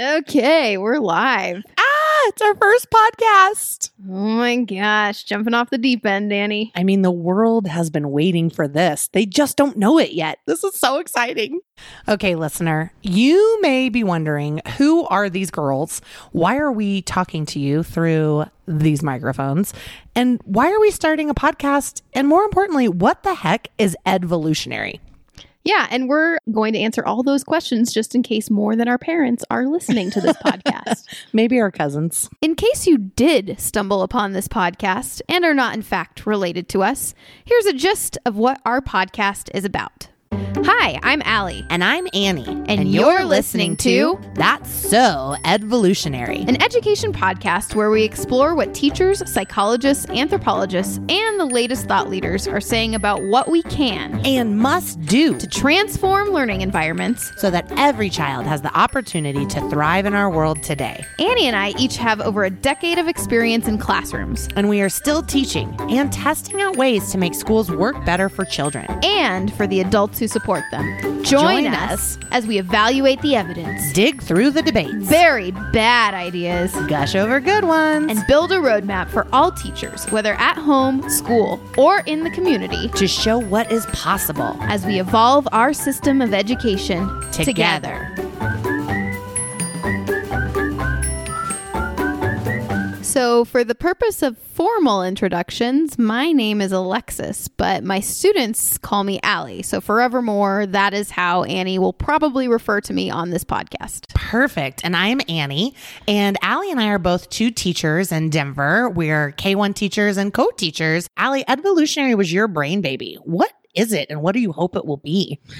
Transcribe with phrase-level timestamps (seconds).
[0.00, 1.62] Okay, we're live.
[1.78, 3.90] Ah, it's our first podcast.
[4.08, 6.72] Oh my gosh, jumping off the deep end, Annie.
[6.74, 9.08] I mean, the world has been waiting for this.
[9.12, 10.38] They just don't know it yet.
[10.46, 11.60] This is so exciting.
[12.08, 16.00] Okay, listener, you may be wondering who are these girls?
[16.30, 19.74] Why are we talking to you through these microphones?
[20.14, 22.00] And why are we starting a podcast?
[22.14, 25.00] And more importantly, what the heck is Edvolutionary?
[25.64, 28.98] Yeah, and we're going to answer all those questions just in case more than our
[28.98, 31.04] parents are listening to this podcast.
[31.32, 32.28] Maybe our cousins.
[32.40, 36.82] In case you did stumble upon this podcast and are not, in fact, related to
[36.82, 37.14] us,
[37.44, 40.08] here's a gist of what our podcast is about.
[40.64, 42.46] Hi, I'm Allie, And I'm Annie.
[42.68, 49.28] And you're listening to That's So Edvolutionary, an education podcast where we explore what teachers,
[49.28, 55.00] psychologists, anthropologists, and the latest thought leaders are saying about what we can And must
[55.02, 60.14] do to transform learning environments so that every child has the opportunity to thrive in
[60.14, 61.04] our world today.
[61.18, 64.88] Annie and I each have over a decade of experience in classrooms And we are
[64.88, 68.86] still teaching and testing out ways to make schools work better for children.
[69.02, 71.22] and for the adults who support them.
[71.22, 76.72] Join, Join us as we evaluate the evidence, Dig through the debates, bury bad ideas,
[76.88, 81.60] gush over good ones, and build a roadmap for all teachers, whether at home, school,
[81.78, 84.56] or in the community, to show what is possible.
[84.62, 88.14] as we evolve our system of education Together.
[93.02, 99.02] So, for the purpose of formal introductions, my name is Alexis, but my students call
[99.02, 99.60] me Allie.
[99.60, 104.14] So, forevermore, that is how Annie will probably refer to me on this podcast.
[104.14, 104.82] Perfect.
[104.84, 105.74] And I'm Annie.
[106.06, 108.88] And Allie and I are both two teachers in Denver.
[108.88, 111.08] We're K1 teachers and co teachers.
[111.16, 113.18] Allie, Edvolutionary was your brain baby.
[113.24, 115.40] What is it and what do you hope it will be?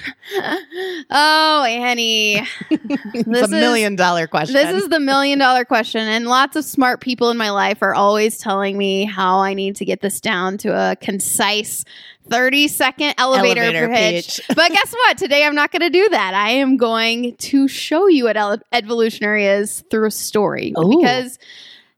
[1.09, 2.41] Oh, Annie.
[3.13, 4.53] This a is- million dollar question.
[4.55, 6.01] This is the million dollar question.
[6.07, 9.75] And lots of smart people in my life are always telling me how I need
[9.77, 11.85] to get this down to a concise
[12.29, 14.39] 30 second elevator, Elevator pitch.
[14.47, 14.47] pitch.
[14.55, 15.17] but guess what?
[15.17, 16.33] Today I'm not going to do that.
[16.33, 20.73] I am going to show you what Edvolutionary is through a story.
[20.77, 20.97] Ooh.
[20.97, 21.37] Because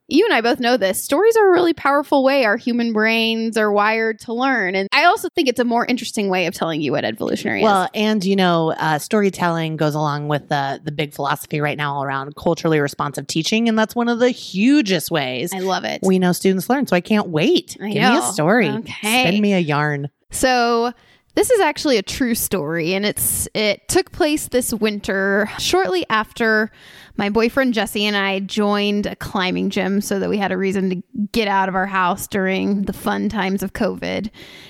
[0.07, 1.03] you and I both know this.
[1.03, 4.75] Stories are a really powerful way our human brains are wired to learn.
[4.75, 7.63] And I also think it's a more interesting way of telling you what Edvolutionary is.
[7.63, 12.01] Well, and you know, uh, storytelling goes along with the the big philosophy right now
[12.01, 16.01] around culturally responsive teaching, and that's one of the hugest ways I love it.
[16.03, 16.85] we know students learn.
[16.87, 17.77] So I can't wait.
[17.81, 18.69] I Give me a story.
[18.69, 19.23] Okay.
[19.23, 20.09] Spin me a yarn.
[20.31, 20.91] So
[21.35, 26.71] this is actually a true story and it's it took place this winter shortly after
[27.17, 30.89] my boyfriend Jesse and I joined a climbing gym so that we had a reason
[30.89, 34.29] to get out of our house during the fun times of COVID.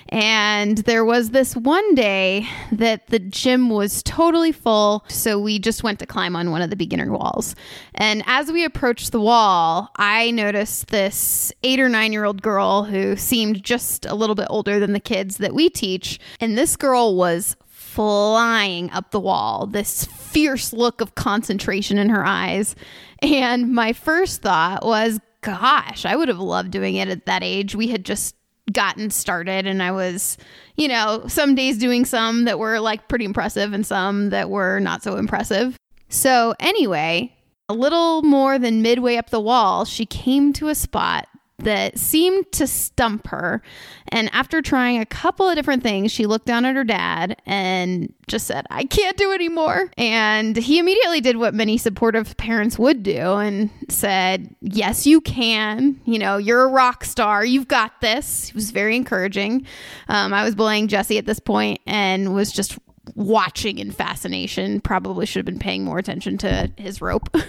[0.10, 5.84] And there was this one day that the gym was totally full, so we just
[5.84, 7.56] went to climb on one of the beginner walls.
[7.96, 12.84] And as we approached the wall, I noticed this 8 or 9 year old girl
[12.84, 16.76] who seemed just a little bit older than the kids that we teach, and this
[16.76, 17.56] girl was
[17.96, 22.76] flying up the wall, this fierce look of concentration in her eyes.
[23.22, 27.74] And my first thought was, gosh, I would have loved doing it at that age.
[27.74, 28.36] We had just
[28.74, 30.38] gotten started and I was,
[30.76, 34.82] you know, some days doing some that were like pretty impressive and some that were
[34.82, 35.78] not so impressive.
[36.10, 37.34] So, anyway,
[37.70, 41.30] a little more than midway up the wall, she came to a spot
[41.60, 43.62] that seemed to stump her.
[44.10, 48.14] And after trying a couple of different things, she looked down at her dad and
[48.28, 49.90] just said, I can't do anymore.
[49.98, 56.00] And he immediately did what many supportive parents would do and said, Yes, you can.
[56.06, 57.46] You know, you're a rock star.
[57.46, 58.50] You've got this.
[58.50, 59.66] It was very encouraging.
[60.10, 62.78] Um, I was belaying Jesse at this point and was just
[63.16, 64.82] watching in fascination.
[64.82, 67.34] Probably should have been paying more attention to his rope.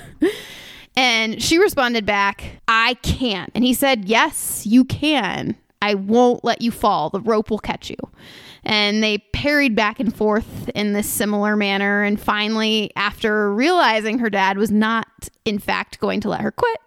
[0.97, 3.51] And she responded back, I can't.
[3.55, 5.57] And he said, Yes, you can.
[5.83, 7.11] I won't let you fall.
[7.11, 7.97] The rope will catch you.
[8.65, 12.03] And they parried back and forth in this similar manner.
[12.03, 16.79] And finally, after realizing her dad was not, in fact, going to let her quit,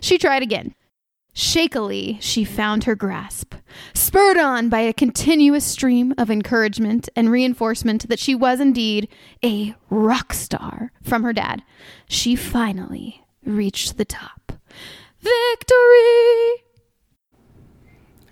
[0.00, 0.74] she tried again.
[1.34, 3.54] Shakily, she found her grasp.
[3.92, 9.08] Spurred on by a continuous stream of encouragement and reinforcement that she was indeed
[9.44, 11.62] a rock star from her dad,
[12.08, 14.52] she finally reached the top.
[15.20, 16.62] Victory!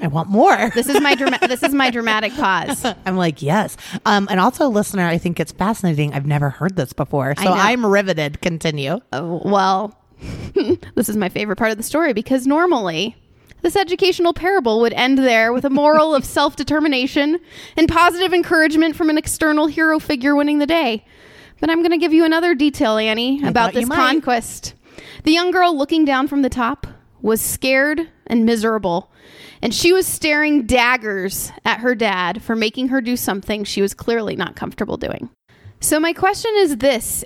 [0.01, 0.71] I want more.
[0.75, 2.85] This is my drama- this is my dramatic pause.
[3.07, 3.77] I'm like, yes.
[4.05, 6.13] Um, and also, listener, I think it's fascinating.
[6.13, 7.35] I've never heard this before.
[7.37, 7.51] So.
[7.51, 8.41] I'm riveted.
[8.43, 9.01] Continue.
[9.13, 9.99] Oh, well,
[10.95, 13.17] this is my favorite part of the story because normally
[13.63, 17.39] this educational parable would end there with a moral of self determination
[17.77, 21.05] and positive encouragement from an external hero figure winning the day.
[21.61, 24.75] But I'm going to give you another detail, Annie, I about this conquest.
[25.25, 26.87] The young girl looking down from the top
[27.21, 29.11] was scared and miserable,
[29.63, 33.95] and she was staring daggers at her dad for making her do something she was
[33.95, 35.31] clearly not comfortable doing.
[35.81, 37.25] So, my question is this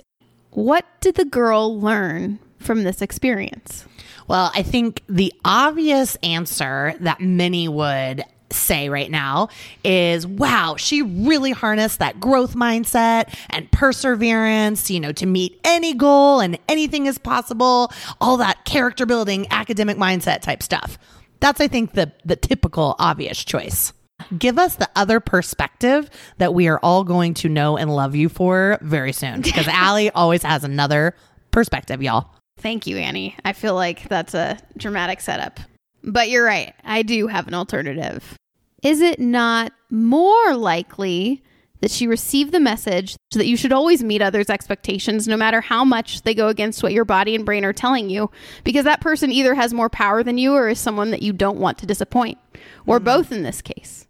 [0.51, 3.85] What did the girl learn from this experience?
[4.27, 9.49] Well, I think the obvious answer that many would say right now
[9.83, 15.93] is wow, she really harnessed that growth mindset and perseverance, you know, to meet any
[15.93, 20.97] goal and anything is possible, all that character building, academic mindset type stuff.
[21.39, 23.93] That's I think the the typical obvious choice.
[24.37, 28.29] Give us the other perspective that we are all going to know and love you
[28.29, 31.15] for very soon because Allie always has another
[31.51, 32.29] perspective, y'all.
[32.57, 33.35] Thank you, Annie.
[33.45, 35.59] I feel like that's a dramatic setup.
[36.03, 36.73] But you're right.
[36.83, 38.37] I do have an alternative.
[38.83, 41.43] Is it not more likely
[41.81, 45.85] that she received the message that you should always meet others' expectations no matter how
[45.85, 48.29] much they go against what your body and brain are telling you?
[48.63, 51.59] Because that person either has more power than you or is someone that you don't
[51.59, 52.37] want to disappoint,
[52.85, 53.05] or mm-hmm.
[53.05, 54.07] both in this case.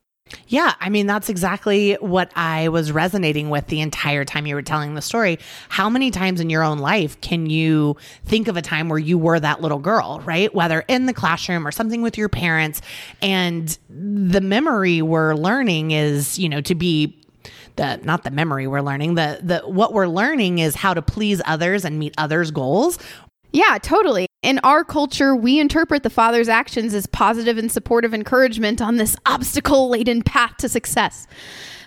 [0.47, 4.61] Yeah, I mean, that's exactly what I was resonating with the entire time you were
[4.61, 5.39] telling the story.
[5.69, 9.17] How many times in your own life can you think of a time where you
[9.17, 10.53] were that little girl, right?
[10.53, 12.81] Whether in the classroom or something with your parents.
[13.21, 17.15] And the memory we're learning is, you know, to be
[17.75, 21.41] the not the memory we're learning the the what we're learning is how to please
[21.45, 22.99] others and meet others goals
[23.51, 24.28] Yeah, totally.
[24.41, 29.17] In our culture, we interpret the father's actions as positive and supportive encouragement on this
[29.25, 31.27] obstacle laden path to success.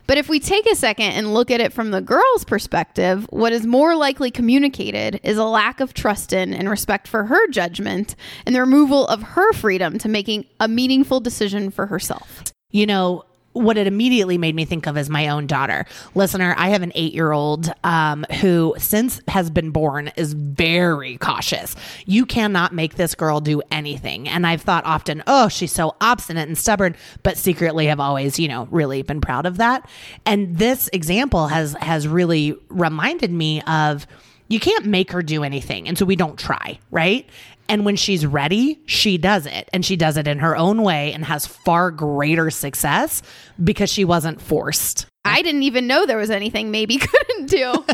[0.06, 3.52] But if we take a second and look at it from the girl's perspective, what
[3.52, 8.16] is more likely communicated is a lack of trust in and respect for her judgment
[8.44, 12.42] and the removal of her freedom to making a meaningful decision for herself.
[12.70, 15.84] you know what it immediately made me think of is my own daughter.
[16.14, 21.16] Listener i have an eight year old um, who since has been born is very
[21.18, 21.76] cautious.
[22.06, 24.28] You cannot make this girl do anything.
[24.28, 28.48] And i've thought often oh she's so obstinate and stubborn but secretly have always you
[28.48, 29.88] know really been proud of that.
[30.26, 34.06] And this example has has really reminded me of
[34.52, 37.28] you can't make her do anything and so we don't try right
[37.68, 39.68] and when she's ready, she does it.
[39.72, 43.22] And she does it in her own way and has far greater success
[43.62, 45.06] because she wasn't forced.
[45.24, 47.84] I didn't even know there was anything maybe couldn't do.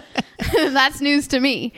[0.53, 1.73] That's news to me.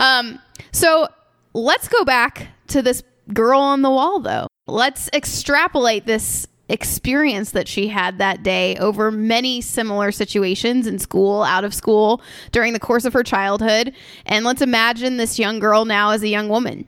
[0.00, 0.40] Um,
[0.72, 1.08] so
[1.52, 3.02] let's go back to this
[3.32, 4.48] girl on the wall, though.
[4.66, 11.42] Let's extrapolate this experience that she had that day over many similar situations in school,
[11.42, 12.22] out of school,
[12.52, 13.94] during the course of her childhood.
[14.26, 16.86] And let's imagine this young girl now as a young woman.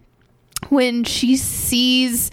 [0.71, 2.31] When she sees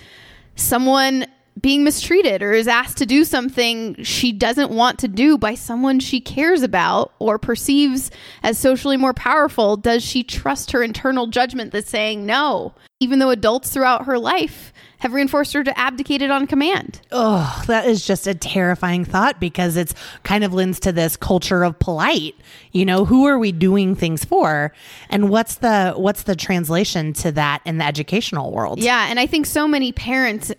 [0.55, 1.25] someone
[1.61, 5.99] being mistreated or is asked to do something she doesn't want to do by someone
[5.99, 8.09] she cares about or perceives
[8.41, 13.29] as socially more powerful, does she trust her internal judgment that's saying no, even though
[13.29, 14.72] adults throughout her life
[15.03, 17.01] have reinforced her to abdicate it on command?
[17.11, 21.65] Oh, that is just a terrifying thought because it's kind of lends to this culture
[21.65, 22.35] of polite.
[22.71, 24.71] You know, who are we doing things for?
[25.09, 28.79] And what's the what's the translation to that in the educational world?
[28.79, 30.53] Yeah, and I think so many parents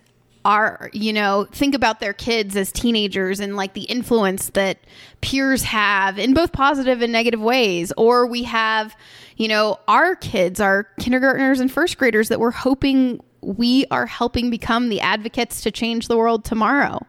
[0.44, 4.76] are, you know, think about their kids as teenagers and like the influence that
[5.22, 7.94] peers have in both positive and negative ways.
[7.96, 8.94] Or we have,
[9.38, 14.50] you know, our kids, our kindergartners and first graders that we're hoping we are helping
[14.50, 17.06] become the advocates to change the world tomorrow.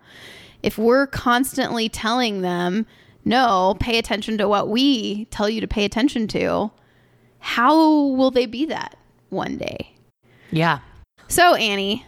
[0.64, 2.86] If we're constantly telling them,
[3.24, 6.72] no, pay attention to what we tell you to pay attention to,
[7.40, 8.96] how will they be that
[9.30, 9.96] one day?
[10.52, 10.80] Yeah.
[11.28, 12.06] So, Annie,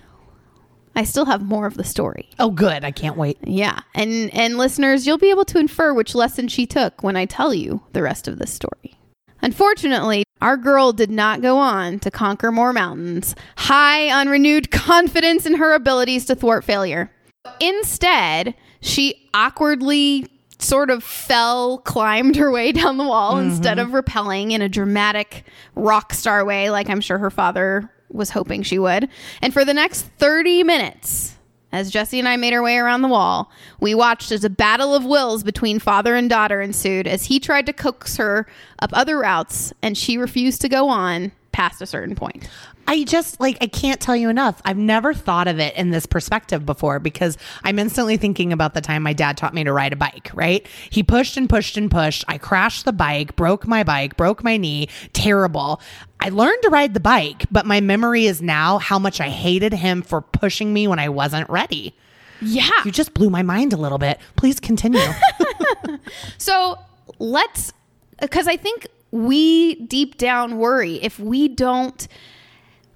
[0.95, 2.29] I still have more of the story.
[2.39, 2.83] Oh, good.
[2.83, 3.37] I can't wait.
[3.43, 3.79] Yeah.
[3.93, 7.53] And and listeners, you'll be able to infer which lesson she took when I tell
[7.53, 8.96] you the rest of this story.
[9.41, 15.45] Unfortunately, our girl did not go on to conquer more mountains, high on renewed confidence
[15.45, 17.11] in her abilities to thwart failure.
[17.59, 20.27] Instead, she awkwardly
[20.59, 23.49] sort of fell, climbed her way down the wall mm-hmm.
[23.49, 25.43] instead of rappelling in a dramatic
[25.75, 29.09] rock star way, like I'm sure her father was hoping she would.
[29.41, 31.36] And for the next 30 minutes,
[31.71, 34.95] as Jesse and I made our way around the wall, we watched as a battle
[34.95, 38.47] of wills between father and daughter ensued as he tried to coax her
[38.79, 42.47] up other routes and she refused to go on past a certain point.
[42.85, 44.61] I just like I can't tell you enough.
[44.63, 48.79] I've never thought of it in this perspective before because I'm instantly thinking about the
[48.79, 50.67] time my dad taught me to ride a bike, right?
[50.91, 52.23] He pushed and pushed and pushed.
[52.27, 55.81] I crashed the bike, broke my bike, broke my knee, terrible.
[56.19, 59.73] I learned to ride the bike, but my memory is now how much I hated
[59.73, 61.95] him for pushing me when I wasn't ready.
[62.39, 62.69] Yeah.
[62.85, 64.19] You just blew my mind a little bit.
[64.35, 65.01] Please continue.
[66.37, 66.77] So
[67.19, 67.73] let's,
[68.21, 72.07] because I think we deep down worry if we don't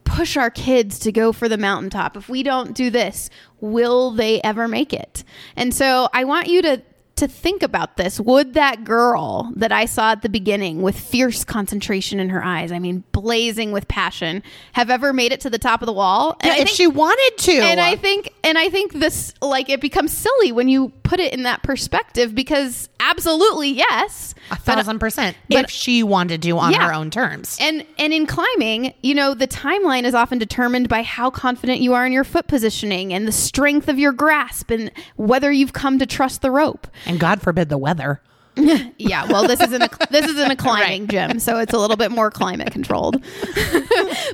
[0.03, 3.29] push our kids to go for the mountaintop, if we don't do this,
[3.61, 5.23] will they ever make it?
[5.55, 6.81] And so I want you to
[7.17, 8.19] to think about this.
[8.19, 12.71] Would that girl that I saw at the beginning with fierce concentration in her eyes,
[12.71, 14.41] I mean, blazing with passion,
[14.73, 16.35] have ever made it to the top of the wall?
[16.43, 17.51] Yeah, if think, she wanted to.
[17.51, 21.33] And I think and I think this like it becomes silly when you put it
[21.33, 24.33] in that perspective because absolutely yes.
[24.49, 25.35] a uh, thousand percent.
[25.49, 26.87] If she wanted to do on Yeah.
[26.87, 27.57] her own terms.
[27.59, 31.93] And and in climbing, you know, the timeline is often determined by how confident you
[31.93, 35.99] are in your foot positioning and the strength of your grasp and whether you've come
[35.99, 36.87] to trust the rope.
[37.05, 38.21] And God forbid the weather.
[38.97, 42.11] Yeah, well, this isn't a this isn't a climbing gym, so it's a little bit
[42.11, 43.21] more climate controlled.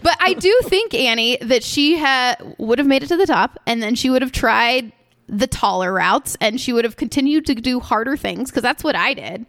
[0.04, 3.58] but I do think Annie that she had would have made it to the top,
[3.66, 4.92] and then she would have tried
[5.28, 8.96] the taller routes, and she would have continued to do harder things because that's what
[8.96, 9.46] I did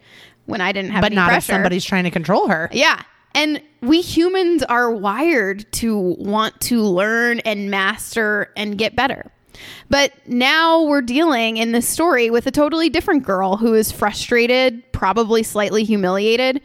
[0.47, 2.69] when I didn't have But not if somebody's trying to control her.
[2.73, 3.03] Yeah.
[3.35, 9.31] And we humans are wired to want to learn and master and get better.
[9.91, 14.83] But now we're dealing in this story with a totally different girl who is frustrated,
[14.93, 16.63] probably slightly humiliated.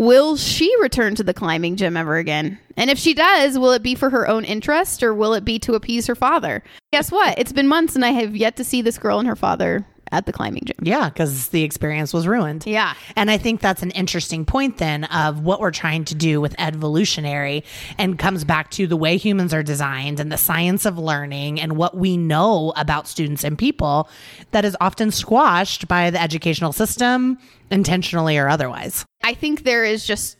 [0.00, 2.58] Will she return to the climbing gym ever again?
[2.74, 5.58] And if she does, will it be for her own interest or will it be
[5.58, 6.64] to appease her father?
[6.90, 7.38] Guess what?
[7.38, 10.26] It's been months and I have yet to see this girl and her father at
[10.26, 10.76] the climbing gym.
[10.82, 12.66] Yeah, because the experience was ruined.
[12.66, 12.94] Yeah.
[13.16, 16.56] And I think that's an interesting point then of what we're trying to do with
[16.56, 17.62] Edvolutionary
[17.98, 21.76] and comes back to the way humans are designed and the science of learning and
[21.76, 24.08] what we know about students and people
[24.50, 27.38] that is often squashed by the educational system,
[27.70, 29.04] intentionally or otherwise.
[29.22, 30.36] I think there is just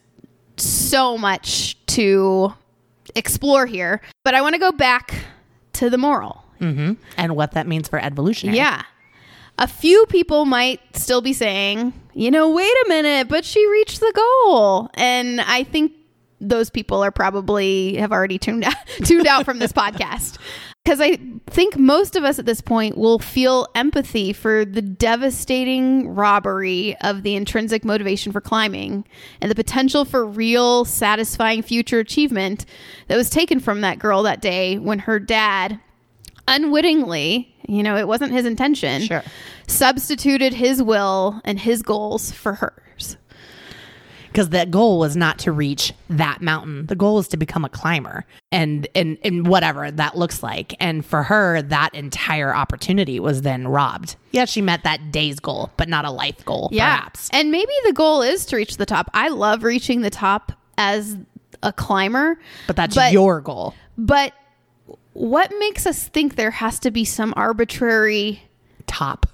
[0.57, 2.53] so much to
[3.15, 5.15] explore here, but I want to go back
[5.75, 6.45] to the moral.
[6.59, 8.57] hmm And what that means for Edvolutionary.
[8.57, 8.83] Yeah.
[9.61, 14.01] A few people might still be saying, you know, wait a minute, but she reached
[14.01, 14.89] the goal.
[14.95, 15.93] And I think
[16.41, 18.75] those people are probably have already tuned out,
[19.05, 20.39] tuned out from this podcast.
[20.83, 26.09] Because I think most of us at this point will feel empathy for the devastating
[26.09, 29.05] robbery of the intrinsic motivation for climbing
[29.43, 32.65] and the potential for real, satisfying future achievement
[33.09, 35.79] that was taken from that girl that day when her dad
[36.51, 39.23] unwittingly, you know, it wasn't his intention, Sure.
[39.67, 43.17] substituted his will and his goals for hers.
[44.29, 46.87] because the goal was not to reach that mountain.
[46.87, 50.75] The goal is to become a climber and and and whatever that looks like.
[50.79, 54.15] And for her, that entire opportunity was then robbed.
[54.31, 57.29] Yeah, she met that day's goal, but not a life goal, perhaps.
[57.33, 59.11] And maybe the goal is to reach the top.
[59.15, 61.17] I love reaching the top as
[61.65, 62.39] a climber,
[62.69, 63.75] But that's But- your goal.
[63.99, 64.33] but
[65.13, 68.43] what makes us think there has to be some arbitrary
[68.87, 69.27] Top.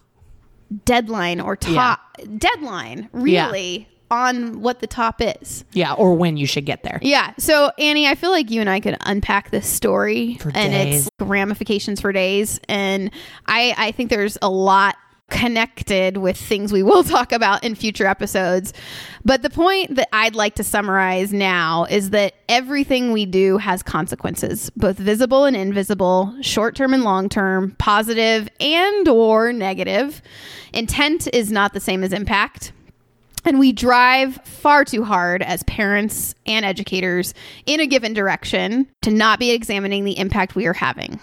[0.84, 2.00] deadline or top
[2.38, 5.64] deadline really on what the top is?
[5.72, 6.98] Yeah, or when you should get there.
[7.02, 7.32] Yeah.
[7.38, 11.06] So Annie, I feel like you and I could unpack this story For and days.
[11.06, 12.60] its ramifications for days.
[12.68, 13.10] And
[13.46, 14.96] I, I think there's a lot
[15.30, 18.72] connected with things we will talk about in future episodes.
[19.24, 23.82] But the point that I'd like to summarize now is that everything we do has
[23.82, 30.22] consequences, both visible and invisible, short-term and long-term, positive and or negative.
[30.72, 32.72] Intent is not the same as impact.
[33.44, 37.32] And we drive far too hard as parents and educators
[37.64, 41.20] in a given direction to not be examining the impact we are having.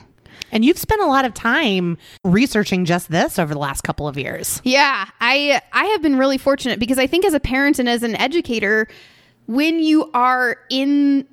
[0.53, 4.17] And you've spent a lot of time researching just this over the last couple of
[4.17, 4.61] years.
[4.63, 8.03] Yeah, I I have been really fortunate because I think as a parent and as
[8.03, 8.87] an educator,
[9.47, 11.27] when you are in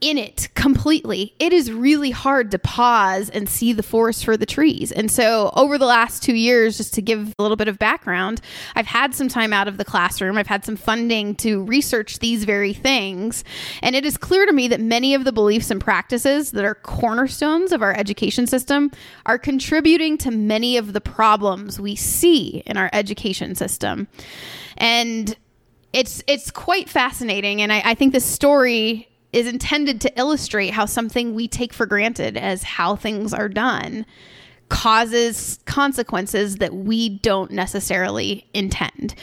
[0.00, 4.44] in it completely, it is really hard to pause and see the forest for the
[4.44, 4.92] trees.
[4.92, 8.40] And so, over the last two years, just to give a little bit of background,
[8.74, 10.36] I've had some time out of the classroom.
[10.36, 13.44] I've had some funding to research these very things.
[13.82, 16.74] And it is clear to me that many of the beliefs and practices that are
[16.74, 18.90] cornerstones of our education system
[19.26, 24.08] are contributing to many of the problems we see in our education system.
[24.76, 25.36] And
[25.94, 30.86] it's it's quite fascinating and I, I think this story is intended to illustrate how
[30.86, 34.06] something we take for granted as how things are done
[34.68, 39.14] causes consequences that we don't necessarily intend.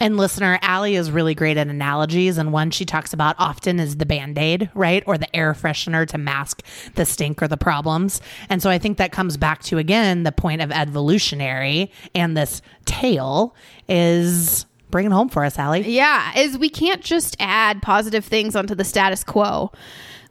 [0.00, 2.38] And listener, Allie is really great at analogies.
[2.38, 5.02] And one she talks about often is the band aid, right?
[5.06, 6.62] Or the air freshener to mask
[6.94, 8.20] the stink or the problems.
[8.48, 12.60] And so I think that comes back to, again, the point of Edvolutionary and this
[12.84, 13.54] tale
[13.88, 14.66] is
[14.96, 15.82] bringing home for us, Allie.
[15.82, 19.70] Yeah, is we can't just add positive things onto the status quo.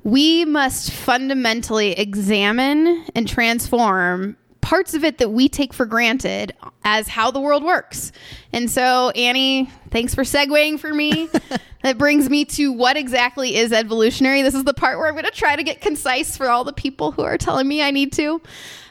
[0.04, 6.52] We must fundamentally examine and transform parts of it that we take for granted
[6.84, 8.12] as how the world works.
[8.52, 11.30] And so, Annie, thanks for segueing for me.
[11.84, 14.42] that brings me to what exactly is Edvolutionary.
[14.42, 16.74] This is the part where I'm going to try to get concise for all the
[16.74, 18.42] people who are telling me I need to.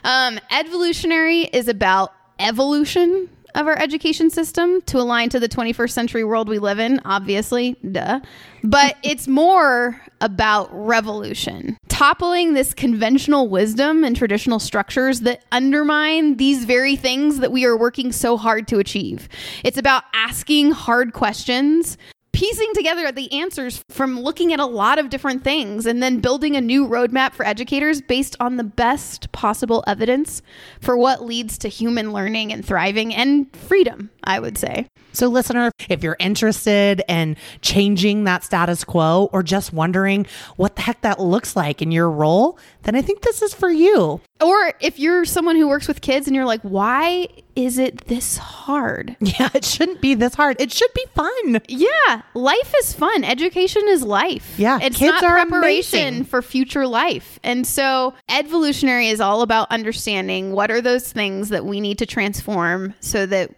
[0.05, 6.23] Um, Edvolutionary is about evolution of our education system to align to the 21st century
[6.23, 8.19] world we live in, obviously, duh.
[8.63, 16.65] But it's more about revolution, toppling this conventional wisdom and traditional structures that undermine these
[16.65, 19.27] very things that we are working so hard to achieve.
[19.63, 21.97] It's about asking hard questions
[22.35, 26.57] piecing together the answers from looking at a lot of different things and then building
[26.57, 30.41] a new roadmap for educators based on the best possible evidence
[30.81, 34.85] for what leads to human learning and thriving and freedom, I would say.
[35.13, 40.25] So, listener, if you're interested in changing that status quo or just wondering
[40.57, 43.69] what the heck that looks like in your role, then I think this is for
[43.69, 44.21] you.
[44.41, 48.37] Or if you're someone who works with kids and you're like, why is it this
[48.37, 49.15] hard?
[49.25, 50.61] Yeah, it shouldn't be this hard.
[50.61, 51.61] It should be fun.
[51.67, 53.23] Yeah, life is fun.
[53.23, 54.53] Education is life.
[54.57, 56.23] Yeah, it's kids not are preparation amazing.
[56.25, 57.39] for future life.
[57.43, 62.05] And so, Edvolutionary is all about understanding what are those things that we need to
[62.05, 63.51] transform so that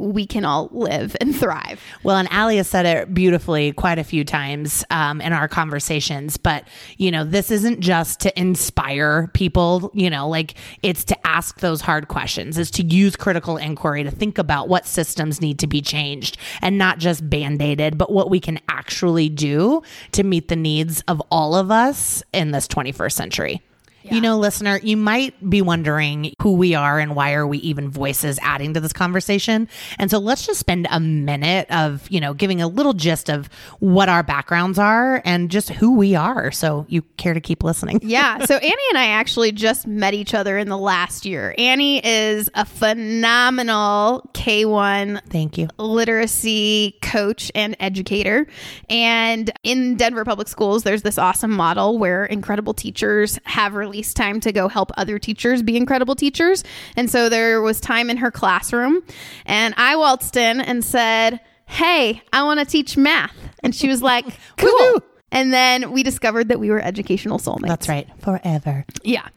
[0.00, 1.80] we can all live and thrive.
[2.02, 6.38] Well, and Allie has said it beautifully quite a few times um, in our conversations.
[6.38, 6.66] But,
[6.96, 11.82] you know, this isn't just to inspire people, you know, like it's to ask those
[11.82, 15.82] hard questions, is to use critical inquiry to think about what systems need to be
[15.82, 20.56] changed and not just band aided, but what we can actually do to meet the
[20.56, 23.62] needs of all of us in this 21st century.
[24.02, 27.90] You know, listener, you might be wondering who we are and why are we even
[27.90, 29.68] voices adding to this conversation.
[29.98, 33.48] And so let's just spend a minute of, you know, giving a little gist of
[33.78, 36.50] what our backgrounds are and just who we are.
[36.50, 38.00] So you care to keep listening.
[38.10, 38.44] Yeah.
[38.44, 41.54] So Annie and I actually just met each other in the last year.
[41.58, 45.68] Annie is a phenomenal K1 Thank you.
[45.78, 48.46] literacy coach and educator.
[48.88, 54.38] And in Denver Public Schools, there's this awesome model where incredible teachers have release time
[54.40, 56.62] to go help other teachers be incredible teachers.
[56.96, 59.02] And so there was time in her classroom,
[59.46, 63.36] and I waltzed in and said, Hey, I want to teach math.
[63.62, 64.26] And she was like,
[64.56, 65.02] Cool.
[65.32, 67.68] And then we discovered that we were educational soulmates.
[67.68, 68.08] That's right.
[68.20, 68.84] Forever.
[69.02, 69.28] Yeah.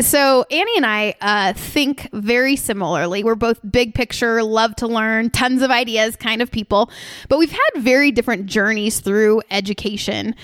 [0.00, 3.24] So Annie and I uh, think very similarly.
[3.24, 6.90] We're both big picture, love to learn, tons of ideas kind of people,
[7.28, 10.34] but we've had very different journeys through education.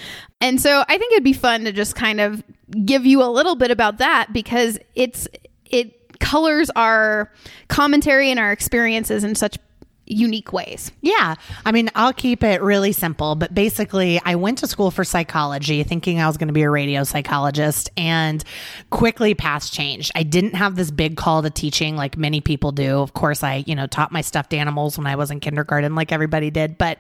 [0.41, 2.43] And so I think it'd be fun to just kind of
[2.85, 5.29] give you a little bit about that because it's
[5.67, 7.31] it colors our
[7.69, 9.59] commentary and our experiences in such
[10.07, 10.93] unique ways.
[11.01, 11.35] Yeah.
[11.65, 15.83] I mean, I'll keep it really simple, but basically, I went to school for psychology
[15.83, 18.45] thinking I was going to be a radio psychologist and
[18.91, 20.13] quickly paths changed.
[20.15, 22.99] I didn't have this big call to teaching like many people do.
[22.99, 26.13] Of course, I, you know, taught my stuffed animals when I was in kindergarten like
[26.13, 26.99] everybody did, but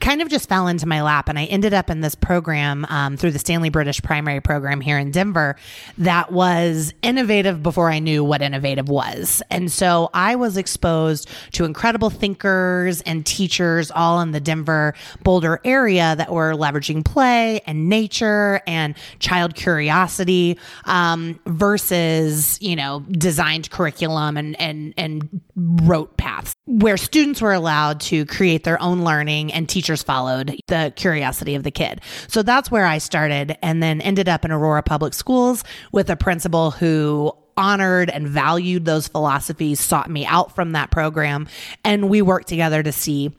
[0.00, 1.28] kind of just fell into my lap.
[1.28, 4.98] And I ended up in this program um, through the Stanley British Primary Program here
[4.98, 5.56] in Denver
[5.98, 9.42] that was innovative before I knew what innovative was.
[9.50, 12.10] And so I was exposed to incredible
[12.44, 18.94] and teachers all in the Denver Boulder area that were leveraging play and nature and
[19.18, 27.42] child curiosity um, versus, you know, designed curriculum and, and, and rote paths where students
[27.42, 32.00] were allowed to create their own learning and teachers followed the curiosity of the kid.
[32.28, 36.16] So that's where I started and then ended up in Aurora Public Schools with a
[36.16, 41.48] principal who honored and valued those philosophies, sought me out from that program,
[41.84, 43.32] and we worked together to see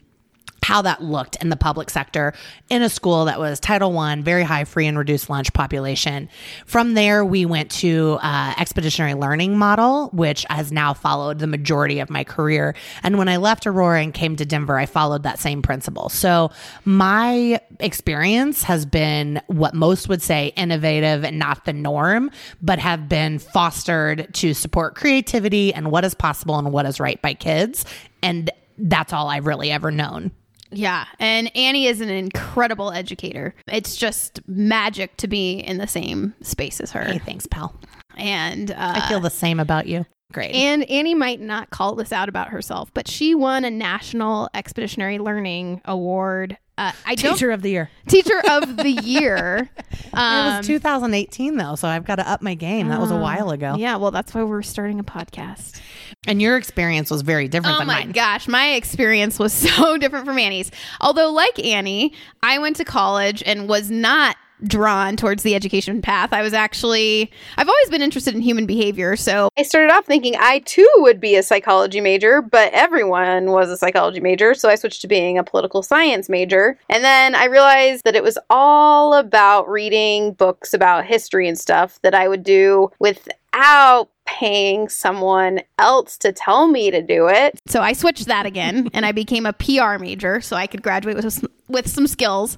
[0.62, 2.32] how that looked in the public sector
[2.68, 6.28] in a school that was Title One, very high free and reduced lunch population.
[6.66, 11.98] From there, we went to uh, expeditionary learning model, which has now followed the majority
[11.98, 12.74] of my career.
[13.02, 16.08] And when I left Aurora and came to Denver, I followed that same principle.
[16.08, 16.50] So
[16.84, 23.08] my experience has been what most would say innovative and not the norm, but have
[23.08, 27.84] been fostered to support creativity and what is possible and what is right by kids.
[28.22, 30.30] And that's all I've really ever known.
[30.72, 33.54] Yeah, and Annie is an incredible educator.
[33.68, 37.04] It's just magic to be in the same space as her.
[37.04, 37.74] Hey, thanks, pal.
[38.16, 40.04] And uh, I feel the same about you.
[40.32, 40.54] Great.
[40.54, 45.18] And Annie might not call this out about herself, but she won a National Expeditionary
[45.18, 46.56] Learning Award.
[46.78, 47.90] Uh, I don't Teacher of the year.
[48.08, 49.68] teacher of the year.
[50.12, 52.88] it Um, was 2018 though, so I've got to up my game.
[52.88, 53.74] That was a while ago.
[53.78, 55.80] yeah, well, that's why we're starting a podcast.
[56.26, 58.12] And your experience was very different Oh than my mine.
[58.12, 60.70] gosh, my experience was so different from Annie's.
[61.00, 66.32] Although, like Annie, I went to college and was not drawn towards the education path.
[66.32, 69.16] I was actually, I've always been interested in human behavior.
[69.16, 73.70] So I started off thinking I too would be a psychology major, but everyone was
[73.70, 74.54] a psychology major.
[74.54, 76.78] So I switched to being a political science major.
[76.88, 82.00] And then I realized that it was all about reading books about history and stuff
[82.02, 87.58] that I would do without paying someone else to tell me to do it.
[87.66, 91.16] So I switched that again and I became a PR major so I could graduate
[91.16, 92.56] with with some skills.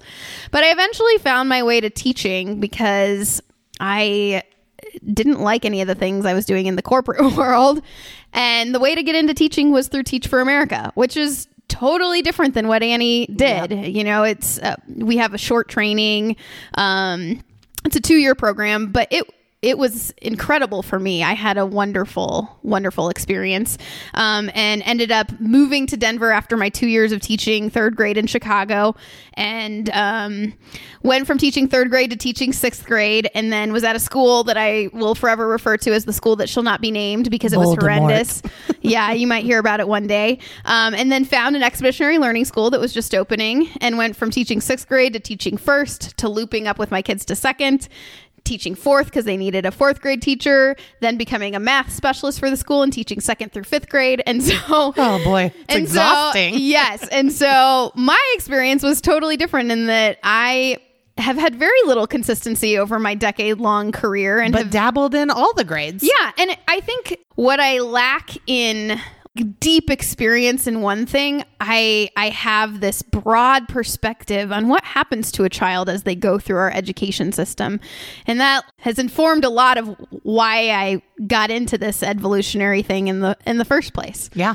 [0.51, 3.41] But I eventually found my way to teaching because
[3.81, 4.43] I
[5.13, 7.83] didn't like any of the things I was doing in the corporate world.
[8.33, 12.23] And the way to get into teaching was through Teach for America, which is totally
[12.23, 13.71] different than what Annie did.
[13.71, 13.95] Yep.
[13.95, 16.37] You know, it's uh, we have a short training
[16.75, 17.41] um
[17.85, 19.25] it's a 2-year program, but it
[19.65, 21.23] it was incredible for me.
[21.23, 23.79] I had a wonderful, wonderful experience
[24.13, 28.19] um, and ended up moving to Denver after my two years of teaching third grade
[28.19, 28.95] in Chicago
[29.33, 30.53] and um,
[31.03, 34.45] went from teaching third grade to teaching sixth grade and then was at a school
[34.45, 37.55] that I will forever refer to as the school that shall not be named because
[37.55, 38.43] it was horrendous.
[38.83, 40.41] yeah, you might hear about it one day.
[40.67, 44.31] Um, and then found an expeditionary learning school that was just opening and went from
[44.31, 47.89] teaching sixth grade to teaching first to looping up with my kids to second
[48.45, 52.51] teaching fourth because they needed a fourth grade teacher, then becoming a math specialist for
[52.51, 54.23] the school and teaching second through fifth grade.
[54.27, 56.55] And so, oh boy, it's exhausting.
[56.55, 57.09] So, yes.
[57.09, 60.79] And so my experience was totally different in that I
[61.17, 65.31] have had very little consistency over my decade long career and but have, dabbled in
[65.31, 66.03] all the grades.
[66.03, 66.33] Yeah.
[66.39, 69.01] And I think what I lack in
[69.35, 75.45] deep experience in one thing, I I have this broad perspective on what happens to
[75.45, 77.81] a child as they go through our education system.
[78.27, 83.21] And that has informed a lot of why I got into this Edvolutionary thing in
[83.21, 84.31] the in the first place.
[84.35, 84.55] Yeah.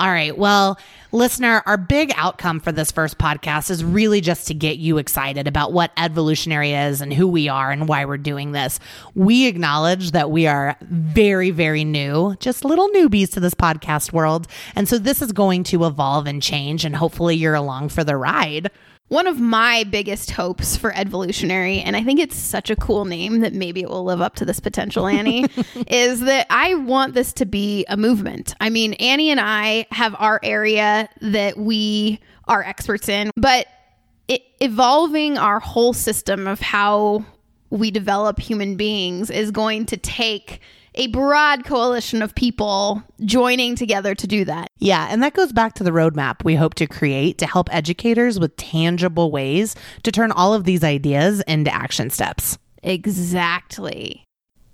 [0.00, 0.34] All right.
[0.34, 0.78] Well,
[1.12, 5.46] listener, our big outcome for this first podcast is really just to get you excited
[5.46, 8.80] about what Edvolutionary is and who we are and why we're doing this.
[9.14, 14.46] We acknowledge that we are very, very new, just little newbies to this podcast world.
[14.74, 18.16] And so this is going to evolve and change, and hopefully you're along for the
[18.16, 18.70] ride
[19.10, 23.40] one of my biggest hopes for Edvolutionary, and I think it's such a cool name
[23.40, 25.46] that maybe it will live up to this potential, Annie,
[25.88, 28.54] is that I want this to be a movement.
[28.60, 33.66] I mean, Annie and I have our area that we are experts in, but
[34.28, 37.24] it, evolving our whole system of how
[37.68, 40.60] we develop human beings is going to take
[41.00, 44.68] a broad coalition of people joining together to do that.
[44.78, 48.38] Yeah, and that goes back to the roadmap we hope to create to help educators
[48.38, 52.58] with tangible ways to turn all of these ideas into action steps.
[52.82, 54.26] Exactly.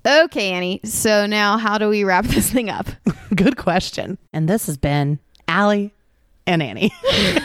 [0.05, 0.81] Okay, Annie.
[0.83, 2.89] So now how do we wrap this thing up?
[3.37, 4.19] Good question.
[4.33, 5.95] And this has been Allie
[6.45, 6.93] and Annie.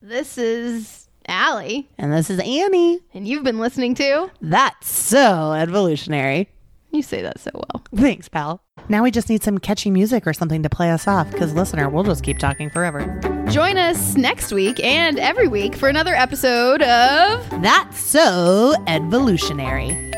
[0.00, 1.90] this is Allie.
[1.98, 3.00] And this is Annie.
[3.12, 6.46] And you've been listening to That's So Edvolutionary.
[6.92, 7.82] You say that so well.
[7.96, 8.62] Thanks, pal.
[8.88, 11.88] Now we just need some catchy music or something to play us off because, listener,
[11.88, 13.18] we'll just keep talking forever.
[13.50, 20.12] Join us next week and every week for another episode of That's So Edvolutionary.